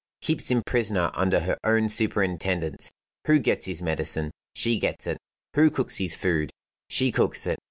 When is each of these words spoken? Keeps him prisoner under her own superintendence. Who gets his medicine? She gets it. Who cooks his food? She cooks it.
Keeps 0.21 0.49
him 0.49 0.63
prisoner 0.63 1.11
under 1.13 1.39
her 1.41 1.59
own 1.63 1.87
superintendence. 1.87 2.89
Who 3.27 3.37
gets 3.37 3.67
his 3.67 3.83
medicine? 3.83 4.31
She 4.55 4.79
gets 4.79 5.05
it. 5.05 5.19
Who 5.53 5.69
cooks 5.69 5.97
his 5.99 6.15
food? 6.15 6.49
She 6.89 7.11
cooks 7.11 7.45
it. 7.45 7.59